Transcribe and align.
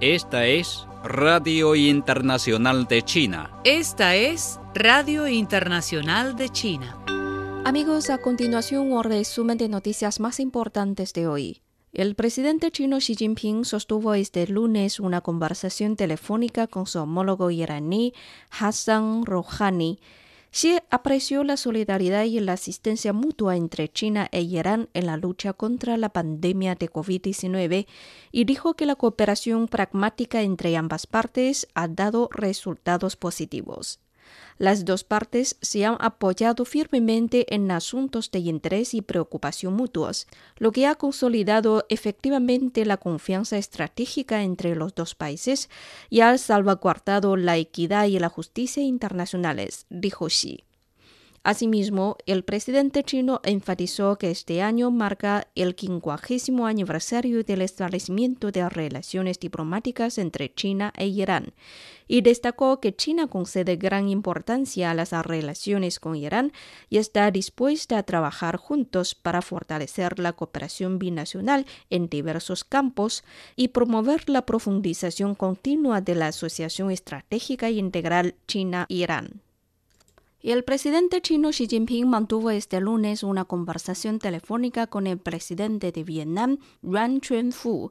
Esta 0.00 0.46
es 0.46 0.86
Radio 1.04 1.74
Internacional 1.74 2.86
de 2.86 3.02
China. 3.02 3.50
Esta 3.64 4.16
es 4.16 4.58
Radio 4.74 5.28
Internacional 5.28 6.34
de 6.34 6.48
China. 6.48 6.98
Amigos, 7.66 8.08
a 8.08 8.18
continuación 8.18 8.90
un 8.90 9.04
resumen 9.04 9.58
de 9.58 9.68
noticias 9.68 10.18
más 10.18 10.40
importantes 10.40 11.12
de 11.12 11.26
hoy. 11.26 11.60
El 11.92 12.14
presidente 12.14 12.70
chino 12.70 12.96
Xi 13.00 13.16
Jinping 13.16 13.66
sostuvo 13.66 14.14
este 14.14 14.46
lunes 14.46 14.98
una 14.98 15.20
conversación 15.20 15.96
telefónica 15.96 16.66
con 16.66 16.86
su 16.86 17.00
homólogo 17.00 17.50
iraní 17.50 18.14
Hassan 18.48 19.26
Rouhani 19.26 20.00
Xi 20.54 20.78
apreció 20.90 21.44
la 21.44 21.56
solidaridad 21.56 22.24
y 22.24 22.38
la 22.38 22.52
asistencia 22.52 23.14
mutua 23.14 23.56
entre 23.56 23.88
China 23.88 24.28
e 24.32 24.42
Irán 24.42 24.90
en 24.92 25.06
la 25.06 25.16
lucha 25.16 25.54
contra 25.54 25.96
la 25.96 26.10
pandemia 26.10 26.74
de 26.74 26.90
COVID-19 26.90 27.86
y 28.32 28.44
dijo 28.44 28.74
que 28.74 28.84
la 28.84 28.94
cooperación 28.94 29.66
pragmática 29.66 30.42
entre 30.42 30.76
ambas 30.76 31.06
partes 31.06 31.68
ha 31.72 31.88
dado 31.88 32.28
resultados 32.32 33.16
positivos. 33.16 34.01
Las 34.58 34.84
dos 34.84 35.04
partes 35.04 35.56
se 35.60 35.84
han 35.84 35.96
apoyado 36.00 36.64
firmemente 36.64 37.52
en 37.54 37.70
asuntos 37.70 38.30
de 38.30 38.40
interés 38.40 38.94
y 38.94 39.02
preocupación 39.02 39.74
mutuos, 39.74 40.26
lo 40.56 40.72
que 40.72 40.86
ha 40.86 40.94
consolidado 40.94 41.84
efectivamente 41.88 42.84
la 42.84 42.96
confianza 42.96 43.58
estratégica 43.58 44.42
entre 44.42 44.74
los 44.74 44.94
dos 44.94 45.14
países 45.14 45.68
y 46.10 46.20
ha 46.20 46.36
salvaguardado 46.38 47.36
la 47.36 47.56
equidad 47.56 48.06
y 48.06 48.18
la 48.18 48.28
justicia 48.28 48.82
internacionales, 48.82 49.86
dijo 49.90 50.26
Xi. 50.26 50.64
Asimismo, 51.44 52.18
el 52.26 52.44
presidente 52.44 53.02
chino 53.02 53.40
enfatizó 53.42 54.16
que 54.16 54.30
este 54.30 54.62
año 54.62 54.92
marca 54.92 55.48
el 55.56 55.74
quincuagésimo 55.74 56.68
aniversario 56.68 57.42
del 57.42 57.62
establecimiento 57.62 58.52
de 58.52 58.68
relaciones 58.68 59.40
diplomáticas 59.40 60.18
entre 60.18 60.54
China 60.54 60.92
e 60.96 61.08
Irán 61.08 61.52
y 62.06 62.20
destacó 62.20 62.78
que 62.78 62.94
China 62.94 63.26
concede 63.26 63.74
gran 63.74 64.08
importancia 64.08 64.92
a 64.92 64.94
las 64.94 65.10
relaciones 65.10 65.98
con 65.98 66.14
Irán 66.14 66.52
y 66.88 66.98
está 66.98 67.28
dispuesta 67.32 67.98
a 67.98 68.04
trabajar 68.04 68.56
juntos 68.56 69.16
para 69.16 69.42
fortalecer 69.42 70.20
la 70.20 70.34
cooperación 70.34 71.00
binacional 71.00 71.66
en 71.90 72.08
diversos 72.08 72.62
campos 72.62 73.24
y 73.56 73.68
promover 73.68 74.30
la 74.30 74.46
profundización 74.46 75.34
continua 75.34 76.00
de 76.02 76.14
la 76.14 76.28
Asociación 76.28 76.92
Estratégica 76.92 77.68
Integral 77.68 78.36
China-Irán. 78.46 79.42
Y 80.44 80.50
el 80.50 80.64
presidente 80.64 81.20
chino 81.20 81.50
Xi 81.50 81.68
Jinping 81.68 82.08
mantuvo 82.08 82.50
este 82.50 82.80
lunes 82.80 83.22
una 83.22 83.44
conversación 83.44 84.18
telefónica 84.18 84.88
con 84.88 85.06
el 85.06 85.18
presidente 85.18 85.92
de 85.92 86.02
Vietnam, 86.02 86.58
Yuan 86.82 87.20
Chunfu. 87.20 87.90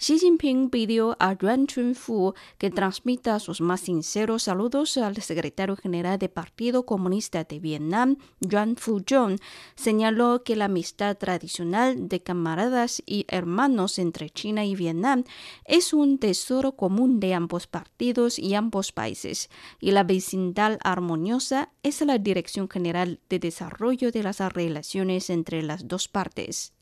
Xi 0.00 0.16
Jinping 0.16 0.70
pidió 0.70 1.16
a 1.18 1.36
Yuan 1.36 1.66
Chunfu 1.66 2.32
que 2.56 2.70
transmita 2.70 3.40
sus 3.40 3.60
más 3.60 3.80
sinceros 3.80 4.44
saludos 4.44 4.96
al 4.96 5.20
secretario 5.20 5.74
general 5.74 6.20
del 6.20 6.30
Partido 6.30 6.86
Comunista 6.86 7.42
de 7.42 7.58
Vietnam, 7.58 8.16
Yuan 8.38 8.76
Fuzhong. 8.76 9.40
Señaló 9.74 10.44
que 10.44 10.54
la 10.54 10.66
amistad 10.66 11.18
tradicional 11.18 12.08
de 12.08 12.22
camaradas 12.22 13.02
y 13.06 13.26
hermanos 13.26 13.98
entre 13.98 14.30
China 14.30 14.64
y 14.64 14.76
Vietnam 14.76 15.24
es 15.64 15.92
un 15.92 16.18
tesoro 16.18 16.76
común 16.76 17.18
de 17.18 17.34
ambos 17.34 17.66
partidos 17.66 18.38
y 18.38 18.54
ambos 18.54 18.92
países, 18.92 19.50
y 19.80 19.90
la 19.90 20.04
vecindad 20.04 20.78
armoniosa 20.84 21.72
es 21.82 22.00
la 22.02 22.18
dirección 22.18 22.68
general 22.68 23.18
de 23.28 23.40
desarrollo 23.40 24.12
de 24.12 24.22
las 24.22 24.38
relaciones 24.38 25.28
entre 25.28 25.64
las 25.64 25.88
dos 25.88 26.06
partes. 26.06 26.77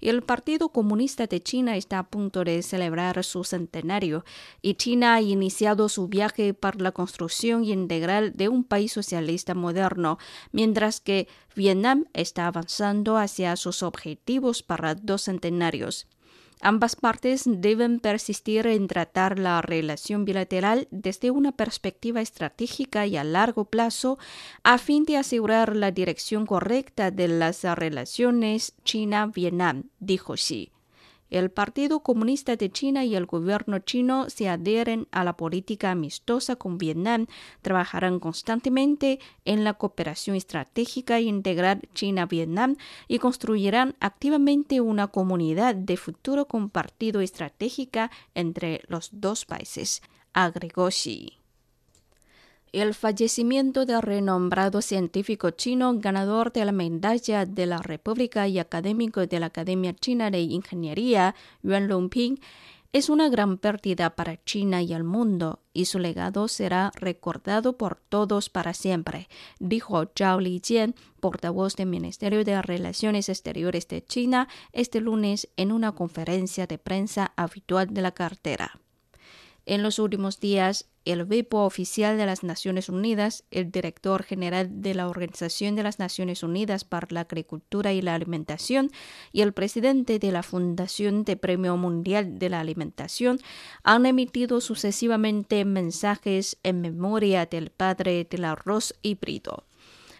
El 0.00 0.22
Partido 0.22 0.68
Comunista 0.68 1.26
de 1.26 1.42
China 1.42 1.76
está 1.76 1.98
a 1.98 2.08
punto 2.08 2.44
de 2.44 2.62
celebrar 2.62 3.24
su 3.24 3.44
centenario 3.44 4.24
y 4.60 4.74
China 4.74 5.14
ha 5.14 5.22
iniciado 5.22 5.88
su 5.88 6.06
viaje 6.08 6.52
para 6.52 6.78
la 6.80 6.92
construcción 6.92 7.64
integral 7.64 8.32
de 8.34 8.48
un 8.48 8.64
país 8.64 8.92
socialista 8.92 9.54
moderno, 9.54 10.18
mientras 10.52 11.00
que 11.00 11.28
Vietnam 11.54 12.04
está 12.12 12.46
avanzando 12.46 13.16
hacia 13.16 13.56
sus 13.56 13.82
objetivos 13.82 14.62
para 14.62 14.94
dos 14.94 15.22
centenarios. 15.22 16.06
Ambas 16.62 16.96
partes 16.96 17.42
deben 17.46 18.00
persistir 18.00 18.66
en 18.66 18.88
tratar 18.88 19.38
la 19.38 19.60
relación 19.60 20.24
bilateral 20.24 20.88
desde 20.90 21.30
una 21.30 21.52
perspectiva 21.52 22.22
estratégica 22.22 23.06
y 23.06 23.16
a 23.16 23.24
largo 23.24 23.66
plazo 23.66 24.18
a 24.62 24.78
fin 24.78 25.04
de 25.04 25.18
asegurar 25.18 25.76
la 25.76 25.90
dirección 25.90 26.46
correcta 26.46 27.10
de 27.10 27.28
las 27.28 27.62
relaciones 27.62 28.74
China-Vietnam, 28.84 29.90
dijo 30.00 30.34
Xi. 30.34 30.72
El 31.30 31.50
Partido 31.50 32.00
Comunista 32.00 32.56
de 32.56 32.70
China 32.70 33.04
y 33.04 33.16
el 33.16 33.26
gobierno 33.26 33.78
chino 33.80 34.30
se 34.30 34.48
adhieren 34.48 35.08
a 35.10 35.24
la 35.24 35.36
política 35.36 35.90
amistosa 35.90 36.56
con 36.56 36.78
Vietnam, 36.78 37.26
trabajarán 37.62 38.20
constantemente 38.20 39.18
en 39.44 39.64
la 39.64 39.74
cooperación 39.74 40.36
estratégica 40.36 41.20
integral 41.20 41.82
China-Vietnam 41.94 42.76
y 43.08 43.18
construirán 43.18 43.96
activamente 44.00 44.80
una 44.80 45.08
comunidad 45.08 45.74
de 45.74 45.96
futuro 45.96 46.46
compartido 46.46 47.20
estratégica 47.20 48.10
entre 48.34 48.82
los 48.88 49.10
dos 49.12 49.44
países, 49.44 50.02
agregó 50.32 50.88
Xi. 50.88 51.45
El 52.76 52.92
fallecimiento 52.92 53.86
del 53.86 54.02
renombrado 54.02 54.82
científico 54.82 55.48
chino 55.48 55.98
ganador 55.98 56.52
de 56.52 56.62
la 56.62 56.72
medalla 56.72 57.46
de 57.46 57.64
la 57.64 57.78
República 57.78 58.48
y 58.48 58.58
académico 58.58 59.26
de 59.26 59.40
la 59.40 59.46
Academia 59.46 59.94
China 59.94 60.30
de 60.30 60.40
Ingeniería, 60.40 61.34
Yuan 61.62 61.88
Longping, 61.88 62.38
es 62.92 63.08
una 63.08 63.30
gran 63.30 63.56
pérdida 63.56 64.10
para 64.10 64.44
China 64.44 64.82
y 64.82 64.92
el 64.92 65.04
mundo, 65.04 65.60
y 65.72 65.86
su 65.86 65.98
legado 65.98 66.48
será 66.48 66.92
recordado 66.96 67.78
por 67.78 67.96
todos 67.96 68.50
para 68.50 68.74
siempre, 68.74 69.30
dijo 69.58 70.04
Zhao 70.14 70.38
Lijian, 70.38 70.94
portavoz 71.20 71.76
del 71.76 71.88
Ministerio 71.88 72.44
de 72.44 72.60
Relaciones 72.60 73.30
Exteriores 73.30 73.88
de 73.88 74.04
China, 74.04 74.48
este 74.74 75.00
lunes 75.00 75.48
en 75.56 75.72
una 75.72 75.92
conferencia 75.92 76.66
de 76.66 76.76
prensa 76.76 77.32
habitual 77.36 77.94
de 77.94 78.02
la 78.02 78.12
cartera. 78.12 78.78
En 79.68 79.82
los 79.82 79.98
últimos 79.98 80.38
días, 80.38 80.86
el 81.04 81.22
obispo 81.22 81.64
oficial 81.64 82.16
de 82.16 82.24
las 82.24 82.44
Naciones 82.44 82.88
Unidas, 82.88 83.42
el 83.50 83.72
director 83.72 84.22
general 84.22 84.80
de 84.80 84.94
la 84.94 85.08
Organización 85.08 85.74
de 85.74 85.82
las 85.82 85.98
Naciones 85.98 86.44
Unidas 86.44 86.84
para 86.84 87.08
la 87.10 87.22
Agricultura 87.22 87.92
y 87.92 88.00
la 88.00 88.14
Alimentación 88.14 88.92
y 89.32 89.40
el 89.40 89.52
presidente 89.52 90.20
de 90.20 90.30
la 90.30 90.44
Fundación 90.44 91.24
de 91.24 91.36
Premio 91.36 91.76
Mundial 91.76 92.38
de 92.38 92.48
la 92.48 92.60
Alimentación 92.60 93.40
han 93.82 94.06
emitido 94.06 94.60
sucesivamente 94.60 95.64
mensajes 95.64 96.58
en 96.62 96.80
memoria 96.80 97.46
del 97.46 97.70
padre 97.70 98.24
del 98.30 98.44
arroz 98.44 98.94
híbrido. 99.02 99.64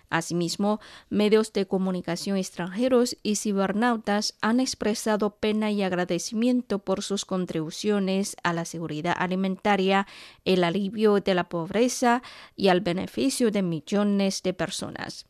Asimismo, 0.09 0.81
medios 1.11 1.53
de 1.53 1.67
comunicación 1.67 2.37
extranjeros 2.37 3.17
y 3.23 3.37
cibernautas 3.37 4.37
han 4.41 4.61
expresado 4.61 5.37
pena 5.37 5.71
y 5.71 5.83
agradecimiento 5.83 6.79
por 6.79 7.03
sus 7.03 7.25
contribuciones 7.25 8.37
a 8.43 8.53
la 8.53 8.65
seguridad 8.65 9.15
alimentaria, 9.19 10.07
el 10.45 10.65
alivio 10.65 11.21
de 11.21 11.35
la 11.35 11.49
pobreza 11.49 12.23
y 12.55 12.69
al 12.69 12.81
beneficio 12.81 13.51
de 13.51 13.63
millones 13.63 14.43
de 14.43 14.55
personas. 14.55 15.27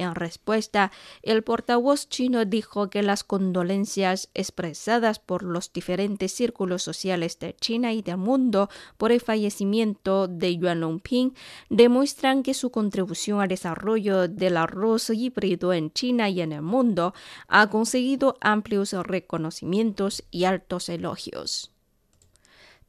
En 0.00 0.14
respuesta, 0.14 0.92
el 1.20 1.42
portavoz 1.42 2.08
chino 2.08 2.46
dijo 2.46 2.88
que 2.88 3.02
las 3.02 3.22
condolencias 3.22 4.30
expresadas 4.32 5.18
por 5.18 5.42
los 5.42 5.74
diferentes 5.74 6.32
círculos 6.32 6.82
sociales 6.82 7.38
de 7.38 7.54
China 7.56 7.92
y 7.92 8.00
del 8.00 8.16
mundo 8.16 8.70
por 8.96 9.12
el 9.12 9.20
fallecimiento 9.20 10.26
de 10.26 10.56
Yuan 10.56 10.80
Longping 10.80 11.34
demuestran 11.68 12.42
que 12.42 12.54
su 12.54 12.70
contribución 12.70 13.42
al 13.42 13.48
desarrollo 13.48 14.26
del 14.26 14.56
arroz 14.56 15.10
híbrido 15.10 15.74
en 15.74 15.92
China 15.92 16.30
y 16.30 16.40
en 16.40 16.52
el 16.52 16.62
mundo 16.62 17.12
ha 17.46 17.68
conseguido 17.68 18.38
amplios 18.40 18.94
reconocimientos 18.94 20.24
y 20.30 20.44
altos 20.44 20.88
elogios. 20.88 21.72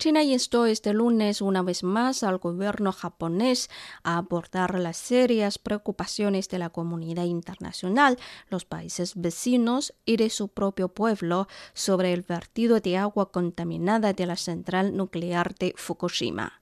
China 0.01 0.23
instó 0.23 0.65
este 0.65 0.93
lunes 0.93 1.43
una 1.43 1.61
vez 1.61 1.83
más 1.83 2.23
al 2.23 2.39
gobierno 2.39 2.91
japonés 2.91 3.69
a 4.01 4.17
abordar 4.17 4.79
las 4.79 4.97
serias 4.97 5.59
preocupaciones 5.59 6.49
de 6.49 6.57
la 6.57 6.71
comunidad 6.71 7.25
internacional, 7.25 8.17
los 8.49 8.65
países 8.65 9.13
vecinos 9.15 9.93
y 10.03 10.17
de 10.17 10.31
su 10.31 10.47
propio 10.47 10.87
pueblo 10.87 11.47
sobre 11.75 12.13
el 12.13 12.23
vertido 12.23 12.79
de 12.79 12.97
agua 12.97 13.31
contaminada 13.31 14.13
de 14.13 14.25
la 14.25 14.37
central 14.37 14.97
nuclear 14.97 15.53
de 15.53 15.75
Fukushima. 15.77 16.60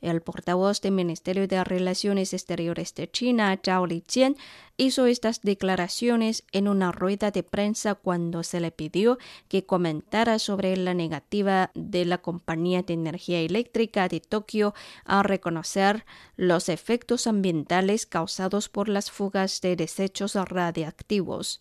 El 0.00 0.22
portavoz 0.22 0.80
del 0.80 0.92
Ministerio 0.92 1.46
de 1.46 1.62
Relaciones 1.62 2.32
Exteriores 2.32 2.94
de 2.94 3.10
China, 3.10 3.58
Zhao 3.62 3.86
Lijian, 3.86 4.36
hizo 4.78 5.04
estas 5.06 5.42
declaraciones 5.42 6.44
en 6.52 6.68
una 6.68 6.90
rueda 6.90 7.30
de 7.30 7.42
prensa 7.42 7.94
cuando 7.94 8.42
se 8.42 8.60
le 8.60 8.70
pidió 8.70 9.18
que 9.48 9.66
comentara 9.66 10.38
sobre 10.38 10.76
la 10.76 10.94
negativa 10.94 11.70
de 11.74 12.06
la 12.06 12.18
compañía 12.18 12.82
de 12.82 12.94
energía 12.94 13.40
eléctrica 13.40 14.08
de 14.08 14.20
Tokio 14.20 14.74
a 15.04 15.22
reconocer 15.22 16.06
los 16.36 16.70
efectos 16.70 17.26
ambientales 17.26 18.06
causados 18.06 18.70
por 18.70 18.88
las 18.88 19.10
fugas 19.10 19.60
de 19.60 19.76
desechos 19.76 20.34
radiactivos. 20.34 21.60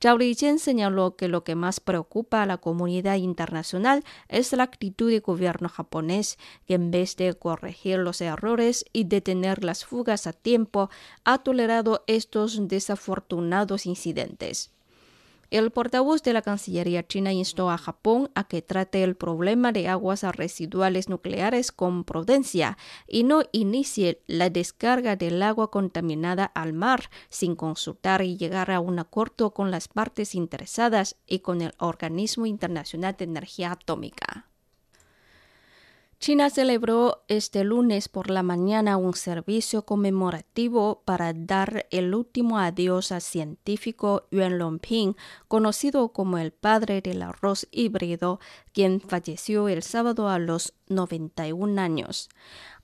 Zhao 0.00 0.18
Lijian 0.18 0.58
señaló 0.58 1.16
que 1.16 1.28
lo 1.28 1.44
que 1.44 1.54
más 1.54 1.80
preocupa 1.80 2.42
a 2.42 2.46
la 2.46 2.58
comunidad 2.58 3.16
internacional 3.16 4.04
es 4.28 4.52
la 4.52 4.62
actitud 4.62 5.10
del 5.10 5.20
gobierno 5.20 5.68
japonés, 5.68 6.38
que 6.66 6.74
en 6.74 6.90
vez 6.90 7.16
de 7.16 7.34
corregir 7.34 7.98
los 7.98 8.20
errores 8.20 8.84
y 8.92 9.04
detener 9.04 9.64
las 9.64 9.84
fugas 9.84 10.26
a 10.26 10.32
tiempo, 10.32 10.90
ha 11.24 11.38
tolerado 11.38 12.04
estos 12.06 12.68
desafortunados 12.68 13.86
incidentes. 13.86 14.70
El 15.50 15.72
portavoz 15.72 16.22
de 16.22 16.32
la 16.32 16.42
Cancillería 16.42 17.04
china 17.04 17.32
instó 17.32 17.70
a 17.70 17.78
Japón 17.78 18.30
a 18.36 18.44
que 18.44 18.62
trate 18.62 19.02
el 19.02 19.16
problema 19.16 19.72
de 19.72 19.88
aguas 19.88 20.22
residuales 20.22 21.08
nucleares 21.08 21.72
con 21.72 22.04
prudencia 22.04 22.78
y 23.08 23.24
no 23.24 23.42
inicie 23.50 24.22
la 24.28 24.48
descarga 24.48 25.16
del 25.16 25.42
agua 25.42 25.72
contaminada 25.72 26.44
al 26.44 26.72
mar 26.72 27.10
sin 27.30 27.56
consultar 27.56 28.22
y 28.22 28.36
llegar 28.36 28.70
a 28.70 28.78
un 28.78 29.00
acuerdo 29.00 29.52
con 29.52 29.72
las 29.72 29.88
partes 29.88 30.36
interesadas 30.36 31.16
y 31.26 31.40
con 31.40 31.62
el 31.62 31.74
Organismo 31.78 32.46
Internacional 32.46 33.16
de 33.18 33.24
Energía 33.24 33.72
Atómica. 33.72 34.49
China 36.20 36.50
celebró 36.50 37.24
este 37.28 37.64
lunes 37.64 38.10
por 38.10 38.28
la 38.28 38.42
mañana 38.42 38.98
un 38.98 39.14
servicio 39.14 39.86
conmemorativo 39.86 41.00
para 41.06 41.32
dar 41.32 41.86
el 41.90 42.14
último 42.14 42.58
adiós 42.58 43.10
al 43.10 43.22
científico 43.22 44.28
Yuan 44.30 44.58
Longping, 44.58 45.16
conocido 45.48 46.12
como 46.12 46.36
el 46.36 46.52
padre 46.52 47.00
del 47.00 47.22
arroz 47.22 47.66
híbrido, 47.70 48.38
quien 48.74 49.00
falleció 49.00 49.70
el 49.70 49.82
sábado 49.82 50.28
a 50.28 50.38
los 50.38 50.74
91 50.88 51.80
años. 51.80 52.28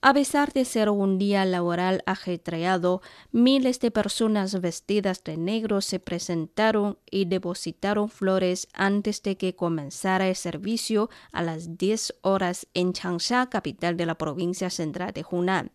A 0.08 0.14
pesar 0.14 0.52
de 0.52 0.64
ser 0.64 0.88
un 0.88 1.18
día 1.18 1.44
laboral 1.44 2.04
ajetreado, 2.06 3.02
miles 3.32 3.80
de 3.80 3.90
personas 3.90 4.60
vestidas 4.60 5.24
de 5.24 5.36
negro 5.36 5.80
se 5.80 5.98
presentaron 5.98 6.96
y 7.10 7.24
depositaron 7.24 8.08
flores 8.08 8.68
antes 8.72 9.20
de 9.24 9.36
que 9.36 9.56
comenzara 9.56 10.28
el 10.28 10.36
servicio 10.36 11.10
a 11.32 11.42
las 11.42 11.76
10 11.76 12.14
horas 12.20 12.68
en 12.72 12.92
Changsha, 12.92 13.50
capital 13.50 13.96
de 13.96 14.06
la 14.06 14.14
provincia 14.14 14.70
central 14.70 15.12
de 15.12 15.24
Hunan. 15.28 15.72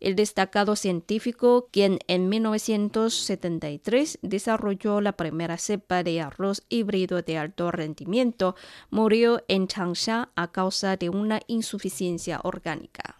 El 0.00 0.16
destacado 0.16 0.74
científico, 0.74 1.68
quien 1.70 1.98
en 2.06 2.30
1973 2.30 4.20
desarrolló 4.22 5.02
la 5.02 5.12
primera 5.12 5.58
cepa 5.58 6.02
de 6.02 6.22
arroz 6.22 6.62
híbrido 6.70 7.20
de 7.20 7.36
alto 7.36 7.70
rendimiento, 7.70 8.56
murió 8.88 9.44
en 9.48 9.68
Changsha 9.68 10.30
a 10.34 10.50
causa 10.50 10.96
de 10.96 11.10
una 11.10 11.42
insuficiencia 11.46 12.40
orgánica. 12.42 13.19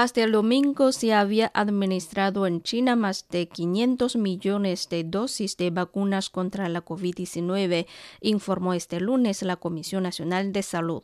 Hasta 0.00 0.22
el 0.22 0.30
domingo 0.30 0.92
se 0.92 1.12
había 1.12 1.50
administrado 1.54 2.46
en 2.46 2.62
China 2.62 2.94
más 2.94 3.26
de 3.30 3.48
500 3.48 4.14
millones 4.14 4.88
de 4.88 5.02
dosis 5.02 5.56
de 5.56 5.70
vacunas 5.70 6.30
contra 6.30 6.68
la 6.68 6.84
COVID-19, 6.84 7.88
informó 8.20 8.74
este 8.74 9.00
lunes 9.00 9.42
la 9.42 9.56
Comisión 9.56 10.04
Nacional 10.04 10.52
de 10.52 10.62
Salud. 10.62 11.02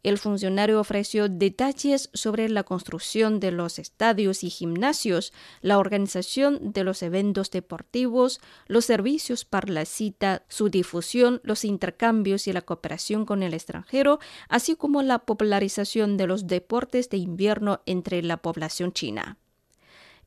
El 0.03 0.19
funcionario 0.19 0.81
ofreció 0.81 1.29
detalles 1.29 2.11
sobre 2.13 2.49
la 2.49 2.65
construcción 2.65 3.39
de 3.39 3.53
los 3.53 3.79
estadios 3.79 4.43
y 4.43 4.51
gimnasios, 4.51 5.33
la 5.61 5.79
organización 5.79 6.73
de 6.73 6.83
los 6.83 7.03
eventos 7.03 7.51
deportivos, 7.53 8.41
los 8.67 8.85
servicios 8.85 9.45
para 9.45 9.73
la 9.73 9.85
cita, 9.85 10.43
su 10.49 10.71
difusión, 10.71 11.41
los 11.45 11.65
intercambios 11.65 12.49
y 12.49 12.53
la 12.53 12.63
cooperación 12.63 13.25
con 13.25 13.45
el 13.45 13.55
extranjero, 13.55 14.19
así 14.49 14.75
como 14.75 15.03
la 15.03 15.21
popularización 15.21 16.17
de 16.17 16.27
los 16.27 16.49
deportes 16.49 17.09
de 17.09 17.19
invierno 17.19 17.81
entre 17.87 18.23
la 18.23 18.39
población 18.39 18.93
china. 18.93 19.39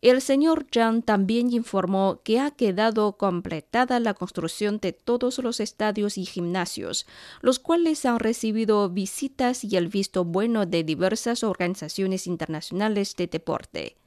El 0.06 0.22
señor 0.22 0.68
Zhang 0.72 1.02
también 1.02 1.52
informó 1.52 2.22
que 2.24 2.40
ha 2.40 2.52
quedado 2.52 3.18
completada 3.18 4.00
la 4.00 4.14
construcción 4.14 4.78
de 4.78 4.94
todos 4.94 5.40
los 5.40 5.60
estadios 5.60 6.20
y 6.20 6.26
gimnasios, 6.26 7.08
los 7.42 7.58
cuales 7.58 8.06
han 8.06 8.20
recibido 8.20 8.88
visitas 8.88 9.64
y 9.64 9.78
el 9.78 9.88
visto 9.88 10.24
bueno 10.24 10.68
de 10.68 10.84
diversas 10.84 11.44
organizaciones 11.44 12.28
internacionales 12.28 13.16
de 13.16 13.26
deporte. 13.26 13.98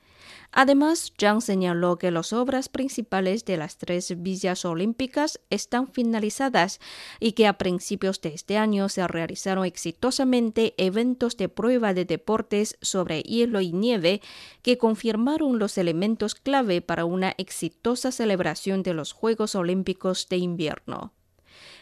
Además, 0.50 1.12
Zhang 1.18 1.42
señaló 1.42 1.98
que 1.98 2.10
las 2.10 2.32
obras 2.32 2.68
principales 2.68 3.44
de 3.44 3.58
las 3.58 3.76
tres 3.76 4.22
villas 4.22 4.64
olímpicas 4.64 5.40
están 5.50 5.88
finalizadas 5.88 6.80
y 7.20 7.32
que 7.32 7.46
a 7.46 7.58
principios 7.58 8.20
de 8.22 8.30
este 8.30 8.56
año 8.56 8.88
se 8.88 9.06
realizaron 9.06 9.66
exitosamente 9.66 10.74
eventos 10.78 11.36
de 11.36 11.50
prueba 11.50 11.92
de 11.92 12.06
deportes 12.06 12.78
sobre 12.80 13.20
hielo 13.22 13.60
y 13.60 13.72
nieve 13.72 14.22
que 14.62 14.78
confirmaron 14.78 15.58
los 15.58 15.76
elementos 15.76 16.34
clave 16.34 16.80
para 16.80 17.04
una 17.04 17.34
exitosa 17.36 18.10
celebración 18.10 18.82
de 18.82 18.94
los 18.94 19.12
Juegos 19.12 19.54
Olímpicos 19.54 20.28
de 20.30 20.38
invierno. 20.38 21.12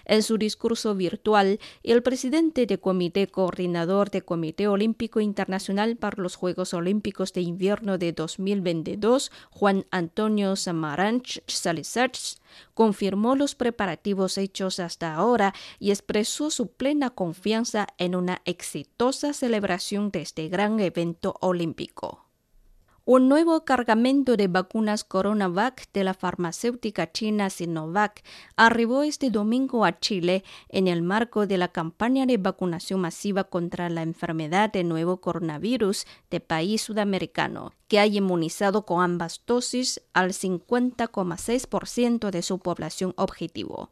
En 0.08 0.22
su 0.22 0.38
discurso 0.38 0.94
virtual, 0.94 1.58
el 1.82 2.00
presidente 2.00 2.64
del 2.64 2.78
Comité 2.78 3.26
Coordinador 3.26 4.08
del 4.10 4.24
Comité 4.24 4.68
Olímpico 4.68 5.18
Internacional 5.18 5.96
para 5.96 6.22
los 6.22 6.36
Juegos 6.36 6.74
Olímpicos 6.74 7.32
de 7.32 7.40
Invierno 7.40 7.98
de 7.98 8.12
2022, 8.12 9.32
Juan 9.50 9.84
Antonio 9.90 10.54
Samaranch 10.54 11.42
Salisach, 11.48 12.36
confirmó 12.72 13.34
los 13.34 13.56
preparativos 13.56 14.38
hechos 14.38 14.78
hasta 14.78 15.12
ahora 15.12 15.52
y 15.80 15.90
expresó 15.90 16.50
su 16.50 16.68
plena 16.68 17.10
confianza 17.10 17.88
en 17.98 18.14
una 18.14 18.42
exitosa 18.44 19.32
celebración 19.32 20.12
de 20.12 20.22
este 20.22 20.48
gran 20.48 20.78
evento 20.78 21.34
olímpico. 21.40 22.25
Un 23.08 23.28
nuevo 23.28 23.64
cargamento 23.64 24.36
de 24.36 24.48
vacunas 24.48 25.04
CoronaVac 25.04 25.92
de 25.92 26.02
la 26.02 26.12
farmacéutica 26.12 27.12
china 27.12 27.50
Sinovac 27.50 28.24
arribó 28.56 29.04
este 29.04 29.30
domingo 29.30 29.84
a 29.84 30.00
Chile 30.00 30.42
en 30.68 30.88
el 30.88 31.02
marco 31.02 31.46
de 31.46 31.56
la 31.56 31.68
campaña 31.68 32.26
de 32.26 32.36
vacunación 32.36 33.00
masiva 33.00 33.44
contra 33.44 33.88
la 33.90 34.02
enfermedad 34.02 34.72
de 34.72 34.82
nuevo 34.82 35.20
coronavirus 35.20 36.04
de 36.30 36.40
país 36.40 36.82
sudamericano, 36.82 37.74
que 37.86 38.00
ha 38.00 38.06
inmunizado 38.06 38.84
con 38.84 39.00
ambas 39.00 39.40
dosis 39.46 40.02
al 40.12 40.32
50,6% 40.32 42.30
de 42.30 42.42
su 42.42 42.58
población 42.58 43.14
objetivo. 43.16 43.90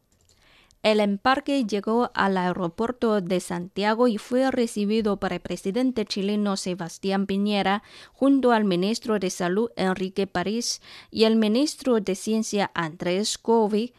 El 0.85 1.01
embarque 1.01 1.65
llegó 1.65 2.11
al 2.13 2.37
aeropuerto 2.37 3.23
de 3.23 3.41
Santiago 3.41 4.07
y 4.07 4.19
fue 4.19 4.51
recibido 4.51 5.19
por 5.19 5.33
el 5.33 5.41
presidente 5.41 6.05
chileno 6.05 6.59
Sebastián 6.59 7.25
Piñera 7.25 7.83
junto 8.13 8.53
al 8.53 8.67
ministro 8.67 9.19
de 9.19 9.31
Salud 9.31 9.71
Enrique 9.77 10.27
París 10.27 10.83
y 11.11 11.25
el 11.25 11.37
ministro 11.37 12.01
de 12.01 12.15
Ciencia 12.15 12.71
Andrés 12.75 13.39
Covi. 13.39 13.95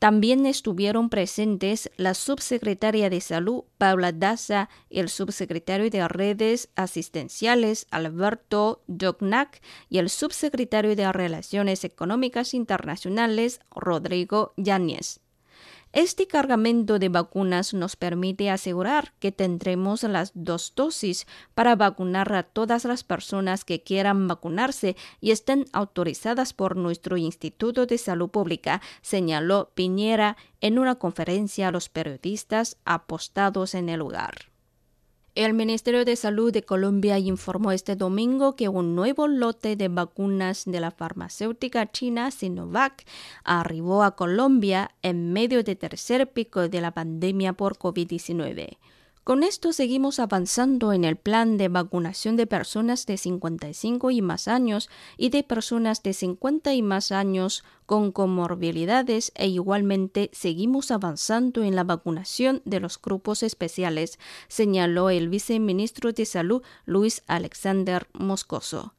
También 0.00 0.44
estuvieron 0.44 1.08
presentes 1.08 1.88
la 1.96 2.14
subsecretaria 2.14 3.10
de 3.10 3.20
Salud 3.20 3.62
Paula 3.78 4.10
Daza 4.10 4.68
y 4.90 4.98
el 4.98 5.10
subsecretario 5.10 5.88
de 5.88 6.08
Redes 6.08 6.68
Asistenciales 6.74 7.86
Alberto 7.92 8.82
Dognac 8.88 9.62
y 9.88 9.98
el 9.98 10.10
subsecretario 10.10 10.96
de 10.96 11.12
Relaciones 11.12 11.84
Económicas 11.84 12.54
Internacionales 12.54 13.60
Rodrigo 13.70 14.52
Yáñez. 14.56 15.20
Este 15.94 16.26
cargamento 16.26 16.98
de 16.98 17.08
vacunas 17.08 17.72
nos 17.72 17.94
permite 17.94 18.50
asegurar 18.50 19.12
que 19.20 19.30
tendremos 19.30 20.02
las 20.02 20.32
dos 20.34 20.72
dosis 20.74 21.24
para 21.54 21.76
vacunar 21.76 22.32
a 22.32 22.42
todas 22.42 22.84
las 22.84 23.04
personas 23.04 23.64
que 23.64 23.84
quieran 23.84 24.26
vacunarse 24.26 24.96
y 25.20 25.30
estén 25.30 25.66
autorizadas 25.72 26.52
por 26.52 26.74
nuestro 26.76 27.16
Instituto 27.16 27.86
de 27.86 27.98
Salud 27.98 28.28
Pública, 28.28 28.82
señaló 29.02 29.70
Piñera 29.76 30.36
en 30.60 30.80
una 30.80 30.96
conferencia 30.96 31.68
a 31.68 31.70
los 31.70 31.88
periodistas 31.88 32.76
apostados 32.84 33.76
en 33.76 33.88
el 33.88 34.00
lugar. 34.00 34.53
El 35.34 35.52
Ministerio 35.52 36.04
de 36.04 36.14
Salud 36.14 36.52
de 36.52 36.62
Colombia 36.62 37.18
informó 37.18 37.72
este 37.72 37.96
domingo 37.96 38.54
que 38.54 38.68
un 38.68 38.94
nuevo 38.94 39.26
lote 39.26 39.74
de 39.74 39.88
vacunas 39.88 40.62
de 40.64 40.78
la 40.78 40.92
farmacéutica 40.92 41.90
china 41.90 42.30
Sinovac 42.30 43.04
arribó 43.42 44.04
a 44.04 44.14
Colombia 44.14 44.92
en 45.02 45.32
medio 45.32 45.64
del 45.64 45.76
tercer 45.76 46.30
pico 46.30 46.68
de 46.68 46.80
la 46.80 46.92
pandemia 46.92 47.52
por 47.52 47.78
COVID-19. 47.78 48.78
Con 49.24 49.42
esto 49.42 49.72
seguimos 49.72 50.18
avanzando 50.18 50.92
en 50.92 51.02
el 51.02 51.16
plan 51.16 51.56
de 51.56 51.68
vacunación 51.68 52.36
de 52.36 52.46
personas 52.46 53.06
de 53.06 53.16
55 53.16 54.10
y 54.10 54.20
más 54.20 54.48
años 54.48 54.90
y 55.16 55.30
de 55.30 55.42
personas 55.42 56.02
de 56.02 56.12
50 56.12 56.74
y 56.74 56.82
más 56.82 57.10
años 57.10 57.64
con 57.86 58.12
comorbilidades 58.12 59.32
e 59.34 59.48
igualmente 59.48 60.28
seguimos 60.34 60.90
avanzando 60.90 61.62
en 61.62 61.74
la 61.74 61.84
vacunación 61.84 62.60
de 62.66 62.80
los 62.80 63.00
grupos 63.00 63.42
especiales, 63.42 64.18
señaló 64.48 65.08
el 65.08 65.30
viceministro 65.30 66.12
de 66.12 66.26
Salud 66.26 66.62
Luis 66.84 67.22
Alexander 67.26 68.06
Moscoso. 68.12 68.92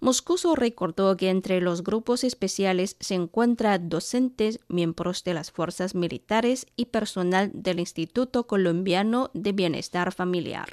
Moscoso 0.00 0.54
recordó 0.54 1.16
que 1.16 1.30
entre 1.30 1.60
los 1.60 1.84
grupos 1.84 2.24
especiales 2.24 2.96
se 3.00 3.14
encuentran 3.14 3.88
docentes, 3.88 4.60
miembros 4.68 5.24
de 5.24 5.34
las 5.34 5.50
fuerzas 5.50 5.94
militares 5.94 6.66
y 6.76 6.86
personal 6.86 7.50
del 7.52 7.80
Instituto 7.80 8.46
Colombiano 8.46 9.30
de 9.34 9.52
Bienestar 9.52 10.12
Familiar. 10.12 10.68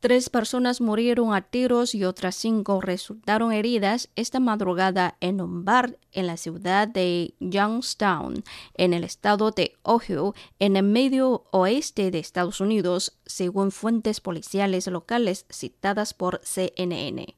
Tres 0.00 0.30
personas 0.30 0.80
murieron 0.80 1.34
a 1.34 1.42
tiros 1.42 1.94
y 1.94 2.04
otras 2.04 2.34
cinco 2.34 2.80
resultaron 2.80 3.52
heridas 3.52 4.08
esta 4.16 4.40
madrugada 4.40 5.18
en 5.20 5.42
un 5.42 5.66
bar 5.66 5.98
en 6.12 6.26
la 6.26 6.38
ciudad 6.38 6.88
de 6.88 7.34
Youngstown, 7.38 8.42
en 8.78 8.94
el 8.94 9.04
estado 9.04 9.50
de 9.50 9.76
Ohio, 9.82 10.34
en 10.58 10.76
el 10.76 10.84
medio 10.84 11.44
oeste 11.50 12.10
de 12.10 12.18
Estados 12.18 12.62
Unidos, 12.62 13.18
según 13.26 13.72
fuentes 13.72 14.22
policiales 14.22 14.86
locales 14.86 15.44
citadas 15.50 16.14
por 16.14 16.40
CNN. 16.44 17.36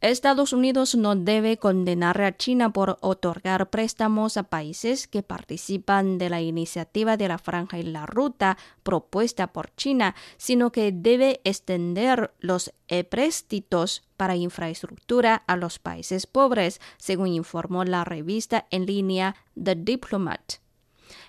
Estados 0.00 0.54
Unidos 0.54 0.94
no 0.94 1.14
debe 1.14 1.58
condenar 1.58 2.22
a 2.22 2.34
China 2.34 2.72
por 2.72 2.96
otorgar 3.02 3.68
préstamos 3.68 4.38
a 4.38 4.44
países 4.44 5.06
que 5.06 5.22
participan 5.22 6.16
de 6.16 6.30
la 6.30 6.40
iniciativa 6.40 7.18
de 7.18 7.28
la 7.28 7.36
Franja 7.36 7.78
y 7.78 7.82
la 7.82 8.06
Ruta 8.06 8.56
propuesta 8.82 9.52
por 9.52 9.74
China, 9.76 10.14
sino 10.38 10.72
que 10.72 10.90
debe 10.90 11.42
extender 11.44 12.32
los 12.38 12.72
préstitos 13.10 14.02
para 14.16 14.36
infraestructura 14.36 15.42
a 15.46 15.56
los 15.56 15.78
países 15.78 16.26
pobres, 16.26 16.80
según 16.96 17.28
informó 17.28 17.84
la 17.84 18.02
revista 18.04 18.66
en 18.70 18.86
línea 18.86 19.36
The 19.62 19.74
Diplomat. 19.74 20.60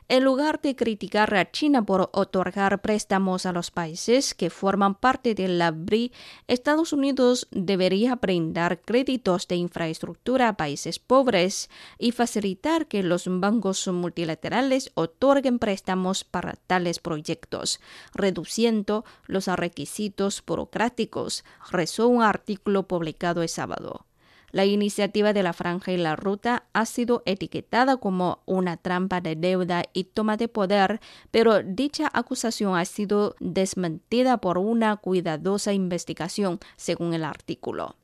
En 0.08 0.24
lugar 0.24 0.62
de 0.62 0.76
criticar 0.76 1.34
a 1.36 1.52
China 1.52 1.84
por 1.84 2.10
otorgar 2.14 2.82
préstamos 2.82 3.46
a 3.46 3.52
los 3.52 3.72
países 3.72 4.34
que 4.34 4.50
forman 4.50 4.96
parte 4.96 5.36
de 5.36 5.48
la 5.48 5.72
BRI, 5.72 6.12
Estados 6.48 6.94
Unidos 6.94 7.48
debería 7.52 8.16
brindar 8.16 8.82
créditos 8.82 9.48
de 9.48 9.56
infraestructura 9.56 10.50
a 10.50 10.58
países 10.58 11.00
pobres 11.00 11.70
y 11.98 12.12
facilitar 12.12 12.88
que 12.88 13.04
los 13.04 13.26
bancos 13.28 13.88
multilaterales 13.88 14.92
otorguen 14.96 15.60
préstamos 15.60 16.24
para 16.24 16.54
tales 16.54 17.00
proyectos, 17.00 17.80
reduciendo 18.14 19.06
los 19.26 19.48
requisitos 19.48 20.44
burocráticos, 20.46 21.44
rezó 21.72 22.08
un 22.08 22.22
artículo 22.22 22.88
publicado 22.88 23.42
el 23.42 23.50
sábado. 23.50 24.06
La 24.52 24.66
iniciativa 24.66 25.34
de 25.34 25.44
la 25.44 25.54
franja 25.54 25.92
y 25.92 25.98
la 25.98 26.16
ruta 26.16 26.66
ha 26.74 26.86
sido 26.86 27.24
etiquetada 27.26 27.98
como 27.98 28.42
una 28.46 28.78
trampa 28.78 29.22
de 29.22 29.36
deuda 29.36 29.84
y 29.94 30.06
toma 30.06 30.38
de 30.38 30.48
poder, 30.48 31.00
pero 31.32 31.64
dicha 31.64 32.10
acusación 32.14 32.76
ha 32.76 32.86
sido 32.86 33.36
desmentida 33.40 34.38
por 34.38 34.58
una 34.58 34.98
cuidadosa 34.98 35.74
investigación, 35.74 36.60
según 36.76 37.14
el 37.14 37.24
artículo. 37.24 37.96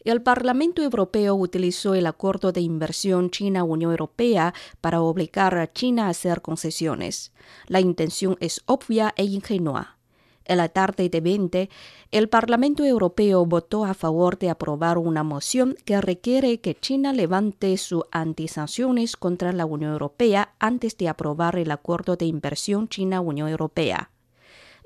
El 0.08 0.22
Parlamento 0.22 0.80
Europeo 0.80 1.34
utilizó 1.34 1.92
el 1.94 2.06
acuerdo 2.06 2.50
de 2.50 2.62
inversión 2.62 3.28
China-Unión 3.28 3.90
Europea 3.90 4.54
para 4.80 5.02
obligar 5.02 5.58
a 5.58 5.70
China 5.70 6.06
a 6.06 6.08
hacer 6.08 6.40
concesiones. 6.40 7.30
La 7.66 7.80
intención 7.80 8.38
es 8.40 8.62
obvia 8.64 9.12
e 9.18 9.24
ingenua. 9.24 9.98
En 10.46 10.56
la 10.56 10.70
tarde 10.70 11.10
de 11.10 11.20
20, 11.20 11.68
el 12.10 12.30
Parlamento 12.30 12.86
Europeo 12.86 13.44
votó 13.44 13.84
a 13.84 13.92
favor 13.92 14.38
de 14.38 14.48
aprobar 14.48 14.96
una 14.96 15.24
moción 15.24 15.76
que 15.84 16.00
requiere 16.00 16.58
que 16.62 16.74
China 16.74 17.12
levante 17.12 17.76
sus 17.76 18.04
antisanciones 18.10 19.14
contra 19.14 19.52
la 19.52 19.66
Unión 19.66 19.92
Europea 19.92 20.54
antes 20.58 20.96
de 20.96 21.10
aprobar 21.10 21.58
el 21.58 21.70
acuerdo 21.70 22.16
de 22.16 22.24
inversión 22.24 22.88
China-Unión 22.88 23.50
Europea. 23.50 24.10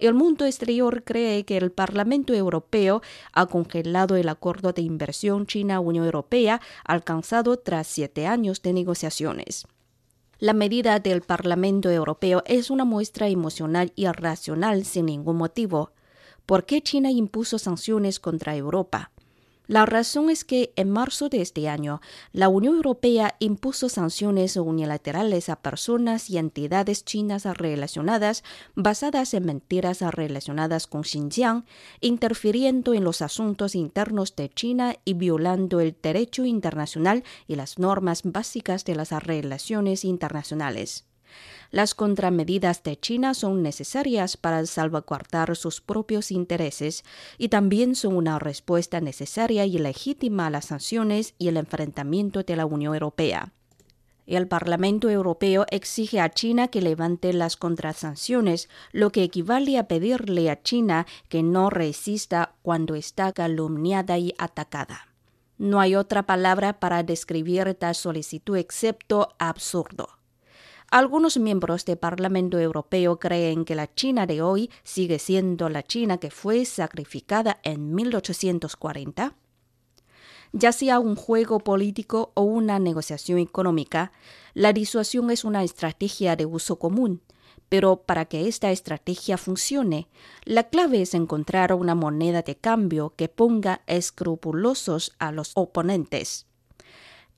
El 0.02 0.14
mundo 0.14 0.46
exterior 0.46 1.04
cree 1.04 1.44
que 1.44 1.56
el 1.56 1.70
Parlamento 1.70 2.34
Europeo 2.34 3.02
ha 3.32 3.46
congelado 3.46 4.16
el 4.16 4.28
acuerdo 4.28 4.72
de 4.72 4.82
inversión 4.82 5.46
China-Unión 5.46 6.04
Europea 6.04 6.60
alcanzado 6.84 7.56
tras 7.56 7.86
siete 7.86 8.26
años 8.26 8.62
de 8.62 8.72
negociaciones. 8.72 9.64
La 10.40 10.54
medida 10.54 10.98
del 10.98 11.22
Parlamento 11.22 11.88
Europeo 11.88 12.42
es 12.46 12.68
una 12.68 12.84
muestra 12.84 13.28
emocional 13.28 13.92
y 13.94 14.06
racional 14.06 14.84
sin 14.84 15.06
ningún 15.06 15.36
motivo. 15.36 15.92
¿Por 16.46 16.66
qué 16.66 16.82
China 16.82 17.12
impuso 17.12 17.60
sanciones 17.60 18.18
contra 18.18 18.56
Europa? 18.56 19.12
La 19.68 19.86
razón 19.86 20.28
es 20.28 20.44
que 20.44 20.72
en 20.74 20.90
marzo 20.90 21.28
de 21.28 21.40
este 21.40 21.68
año, 21.68 22.00
la 22.32 22.48
Unión 22.48 22.74
Europea 22.74 23.36
impuso 23.38 23.88
sanciones 23.88 24.56
unilaterales 24.56 25.48
a 25.48 25.56
personas 25.56 26.30
y 26.30 26.38
entidades 26.38 27.04
chinas 27.04 27.44
relacionadas 27.44 28.42
basadas 28.74 29.34
en 29.34 29.46
mentiras 29.46 30.00
relacionadas 30.00 30.88
con 30.88 31.04
Xinjiang, 31.04 31.64
interfiriendo 32.00 32.92
en 32.92 33.04
los 33.04 33.22
asuntos 33.22 33.76
internos 33.76 34.34
de 34.34 34.50
China 34.50 34.96
y 35.04 35.14
violando 35.14 35.78
el 35.80 35.96
derecho 36.02 36.44
internacional 36.44 37.22
y 37.46 37.54
las 37.54 37.78
normas 37.78 38.22
básicas 38.24 38.84
de 38.84 38.96
las 38.96 39.12
relaciones 39.12 40.04
internacionales. 40.04 41.04
Las 41.70 41.94
contramedidas 41.94 42.82
de 42.82 42.98
China 42.98 43.34
son 43.34 43.62
necesarias 43.62 44.36
para 44.36 44.64
salvaguardar 44.66 45.56
sus 45.56 45.80
propios 45.80 46.30
intereses 46.30 47.04
y 47.38 47.48
también 47.48 47.94
son 47.94 48.16
una 48.16 48.38
respuesta 48.38 49.00
necesaria 49.00 49.64
y 49.66 49.78
legítima 49.78 50.46
a 50.46 50.50
las 50.50 50.66
sanciones 50.66 51.34
y 51.38 51.48
el 51.48 51.56
enfrentamiento 51.56 52.42
de 52.42 52.56
la 52.56 52.66
Unión 52.66 52.94
Europea. 52.94 53.52
El 54.26 54.46
Parlamento 54.46 55.10
Europeo 55.10 55.66
exige 55.70 56.20
a 56.20 56.30
China 56.30 56.68
que 56.68 56.80
levante 56.80 57.32
las 57.32 57.56
contrasanciones, 57.56 58.68
lo 58.92 59.10
que 59.10 59.24
equivale 59.24 59.78
a 59.78 59.88
pedirle 59.88 60.48
a 60.48 60.62
China 60.62 61.06
que 61.28 61.42
no 61.42 61.70
resista 61.70 62.54
cuando 62.62 62.94
está 62.94 63.32
calumniada 63.32 64.18
y 64.18 64.32
atacada. 64.38 65.08
No 65.58 65.80
hay 65.80 65.96
otra 65.96 66.22
palabra 66.24 66.78
para 66.80 67.02
describir 67.02 67.74
tal 67.74 67.94
solicitud 67.94 68.56
excepto 68.56 69.34
absurdo. 69.38 70.08
Algunos 70.92 71.38
miembros 71.38 71.86
del 71.86 71.96
Parlamento 71.96 72.58
Europeo 72.58 73.18
creen 73.18 73.64
que 73.64 73.74
la 73.74 73.90
China 73.94 74.26
de 74.26 74.42
hoy 74.42 74.70
sigue 74.84 75.18
siendo 75.18 75.70
la 75.70 75.82
China 75.82 76.18
que 76.18 76.30
fue 76.30 76.66
sacrificada 76.66 77.60
en 77.62 77.94
1840. 77.94 79.34
Ya 80.52 80.70
sea 80.70 80.98
un 80.98 81.16
juego 81.16 81.60
político 81.60 82.32
o 82.34 82.42
una 82.42 82.78
negociación 82.78 83.38
económica, 83.38 84.12
la 84.52 84.74
disuasión 84.74 85.30
es 85.30 85.44
una 85.44 85.64
estrategia 85.64 86.36
de 86.36 86.44
uso 86.44 86.78
común. 86.78 87.22
Pero 87.70 88.02
para 88.02 88.26
que 88.26 88.46
esta 88.46 88.70
estrategia 88.70 89.38
funcione, 89.38 90.08
la 90.44 90.64
clave 90.64 91.00
es 91.00 91.14
encontrar 91.14 91.72
una 91.72 91.94
moneda 91.94 92.42
de 92.42 92.56
cambio 92.56 93.14
que 93.16 93.30
ponga 93.30 93.80
escrupulosos 93.86 95.14
a 95.18 95.32
los 95.32 95.52
oponentes. 95.54 96.51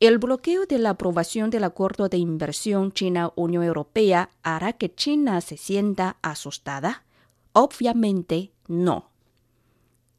El 0.00 0.18
bloqueo 0.18 0.66
de 0.66 0.78
la 0.78 0.90
aprobación 0.90 1.50
del 1.50 1.64
acuerdo 1.64 2.08
de 2.08 2.18
inversión 2.18 2.92
China-Unión 2.92 3.62
Europea 3.62 4.30
hará 4.42 4.72
que 4.72 4.92
China 4.92 5.40
se 5.40 5.56
sienta 5.56 6.16
asustada? 6.20 7.04
Obviamente 7.52 8.52
no. 8.66 9.10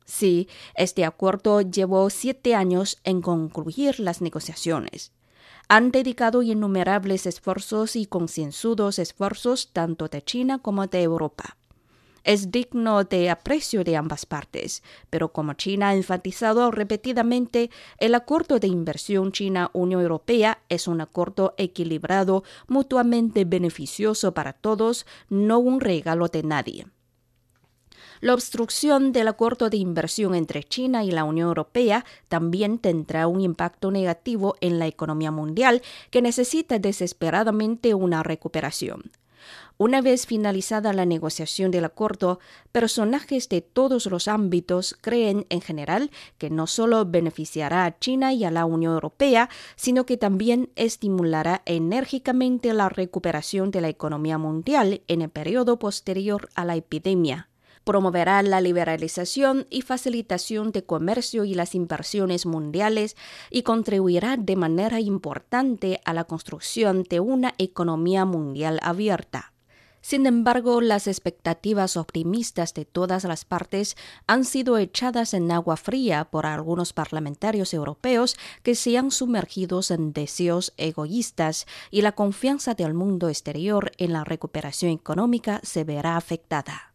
Sí, 0.05 0.47
este 0.75 1.03
acuerdo 1.03 1.61
llevó 1.61 2.09
siete 2.09 2.55
años 2.55 2.99
en 3.03 3.21
concluir 3.21 3.99
las 3.99 4.21
negociaciones. 4.21 5.11
Han 5.67 5.91
dedicado 5.91 6.41
innumerables 6.41 7.25
esfuerzos 7.25 7.95
y 7.95 8.05
concienzudos 8.05 8.99
esfuerzos 8.99 9.71
tanto 9.73 10.07
de 10.07 10.21
China 10.23 10.59
como 10.59 10.87
de 10.87 11.01
Europa 11.01 11.57
es 12.25 12.51
digno 12.51 13.03
de 13.03 13.29
aprecio 13.29 13.83
de 13.83 13.95
ambas 13.95 14.25
partes, 14.25 14.83
pero 15.09 15.31
como 15.31 15.53
China 15.53 15.89
ha 15.89 15.95
enfatizado 15.95 16.71
repetidamente, 16.71 17.69
el 17.97 18.15
acuerdo 18.15 18.59
de 18.59 18.67
inversión 18.67 19.31
China-Unión 19.31 20.01
Europea 20.01 20.59
es 20.67 20.87
un 20.87 20.99
acuerdo 20.99 21.53
equilibrado, 21.57 22.43
mutuamente 22.67 23.45
beneficioso 23.45 24.33
para 24.33 24.53
todos, 24.53 25.05
no 25.29 25.59
un 25.59 25.79
regalo 25.79 26.27
de 26.27 26.43
nadie. 26.43 26.87
La 28.21 28.33
obstrucción 28.33 29.11
del 29.11 29.27
acuerdo 29.27 29.69
de 29.69 29.77
inversión 29.77 30.35
entre 30.35 30.63
China 30.63 31.03
y 31.03 31.11
la 31.11 31.25
Unión 31.25 31.49
Europea 31.49 32.05
también 32.27 32.79
tendrá 32.79 33.27
un 33.27 33.41
impacto 33.41 33.91
negativo 33.91 34.55
en 34.61 34.79
la 34.79 34.87
economía 34.87 35.31
mundial 35.31 35.81
que 36.09 36.21
necesita 36.21 36.79
desesperadamente 36.79 37.93
una 37.93 38.23
recuperación. 38.23 39.11
Una 39.77 40.01
vez 40.01 40.25
finalizada 40.25 40.93
la 40.93 41.05
negociación 41.05 41.71
del 41.71 41.85
acuerdo, 41.85 42.39
personajes 42.71 43.49
de 43.49 43.61
todos 43.61 44.05
los 44.05 44.27
ámbitos 44.27 44.95
creen 45.01 45.45
en 45.49 45.61
general 45.61 46.11
que 46.37 46.49
no 46.49 46.65
solo 46.67 47.05
beneficiará 47.05 47.85
a 47.85 47.99
China 47.99 48.31
y 48.33 48.45
a 48.45 48.51
la 48.51 48.65
Unión 48.65 48.93
Europea, 48.93 49.49
sino 49.75 50.05
que 50.05 50.17
también 50.17 50.69
estimulará 50.75 51.61
enérgicamente 51.65 52.73
la 52.73 52.87
recuperación 52.89 53.71
de 53.71 53.81
la 53.81 53.89
economía 53.89 54.37
mundial 54.37 55.01
en 55.07 55.21
el 55.21 55.29
periodo 55.29 55.77
posterior 55.77 56.49
a 56.55 56.63
la 56.63 56.75
epidemia 56.75 57.49
promoverá 57.85 58.43
la 58.43 58.59
liberalización 58.59 59.67
y 59.69 59.83
facilitación 59.83 60.73
de 60.73 60.83
comercio 60.83 61.45
y 61.45 61.53
las 61.53 61.75
inversiones 61.75 62.45
mundiales 62.45 63.15
y 63.49 63.63
contribuirá 63.63 64.35
de 64.35 64.57
manera 64.57 64.99
importante 64.99 66.01
a 66.03 66.13
la 66.13 66.25
construcción 66.25 67.03
de 67.03 67.21
una 67.21 67.53
economía 67.57 68.25
mundial 68.25 68.79
abierta. 68.81 69.53
Sin 70.01 70.27
embargo, 70.27 70.81
las 70.81 71.07
expectativas 71.07 71.97
optimistas 71.97 72.75
de 72.75 72.85
todas 72.85 73.23
las 73.23 73.43
partes 73.43 73.97
han 74.27 74.45
sido 74.45 74.77
echadas 74.77 75.33
en 75.33 75.51
agua 75.51 75.77
fría 75.77 76.25
por 76.25 76.45
algunos 76.45 76.93
parlamentarios 76.93 77.73
europeos 77.73 78.35
que 78.61 78.75
se 78.75 78.99
han 78.99 79.09
sumergido 79.09 79.79
en 79.89 80.13
deseos 80.13 80.73
egoístas 80.77 81.65
y 81.89 82.03
la 82.03 82.11
confianza 82.11 82.75
del 82.75 82.93
mundo 82.93 83.29
exterior 83.29 83.93
en 83.97 84.13
la 84.13 84.23
recuperación 84.23 84.91
económica 84.91 85.59
se 85.63 85.83
verá 85.83 86.17
afectada. 86.17 86.94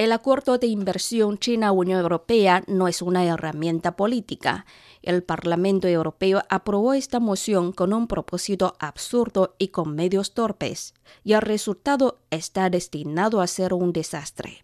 El 0.00 0.12
acuerdo 0.12 0.56
de 0.56 0.66
inversión 0.66 1.36
China-Unión 1.36 2.00
Europea 2.00 2.64
no 2.66 2.88
es 2.88 3.02
una 3.02 3.22
herramienta 3.22 3.96
política. 3.96 4.64
El 5.02 5.22
Parlamento 5.22 5.88
Europeo 5.88 6.42
aprobó 6.48 6.94
esta 6.94 7.20
moción 7.20 7.72
con 7.72 7.92
un 7.92 8.06
propósito 8.06 8.76
absurdo 8.78 9.56
y 9.58 9.68
con 9.68 9.94
medios 9.94 10.32
torpes, 10.32 10.94
y 11.22 11.34
el 11.34 11.42
resultado 11.42 12.18
está 12.30 12.70
destinado 12.70 13.42
a 13.42 13.46
ser 13.46 13.74
un 13.74 13.92
desastre. 13.92 14.62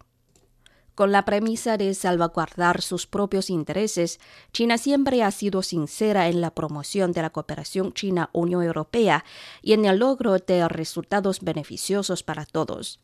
Con 0.95 1.11
la 1.11 1.23
premisa 1.23 1.77
de 1.77 1.93
salvaguardar 1.93 2.81
sus 2.81 3.05
propios 3.05 3.51
intereses, 3.51 4.19
China 4.53 4.79
siempre 4.79 5.21
ha 5.21 5.29
sido 5.29 5.61
sincera 5.61 6.29
en 6.29 6.41
la 6.41 6.49
promoción 6.49 7.11
de 7.11 7.21
la 7.21 7.29
cooperación 7.29 7.93
China-Unión 7.93 8.63
Europea 8.63 9.23
y 9.61 9.73
en 9.73 9.85
el 9.85 9.99
logro 9.99 10.39
de 10.39 10.67
resultados 10.67 11.41
beneficiosos 11.41 12.23
para 12.23 12.47
todos. 12.47 12.99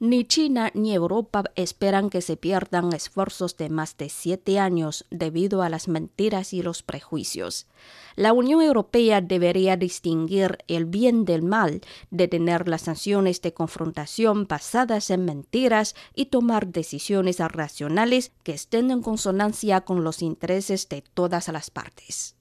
Ni 0.00 0.24
China 0.24 0.72
ni 0.74 0.92
Europa 0.92 1.44
esperan 1.54 2.10
que 2.10 2.20
se 2.20 2.36
pierdan 2.36 2.92
esfuerzos 2.92 3.56
de 3.56 3.68
más 3.68 3.96
de 3.96 4.08
siete 4.08 4.58
años 4.58 5.06
debido 5.10 5.62
a 5.62 5.68
las 5.68 5.86
mentiras 5.86 6.52
y 6.52 6.62
los 6.62 6.82
prejuicios. 6.82 7.68
La 8.16 8.32
Unión 8.32 8.60
Europea 8.60 9.20
debería 9.20 9.76
distinguir 9.76 10.58
el 10.66 10.86
bien 10.86 11.24
del 11.24 11.42
mal, 11.42 11.80
detener 12.10 12.66
las 12.66 12.82
sanciones 12.82 13.40
de 13.40 13.54
confrontación 13.54 14.48
basadas 14.48 15.10
en 15.10 15.24
mentiras 15.24 15.94
y 16.12 16.26
tomar 16.26 16.66
decisiones 16.66 17.38
racionales 17.38 18.32
que 18.42 18.52
estén 18.52 18.90
en 18.90 19.00
consonancia 19.00 19.82
con 19.82 20.02
los 20.02 20.22
intereses 20.22 20.88
de 20.88 21.02
todas 21.02 21.46
las 21.48 21.70
partes. 21.70 22.33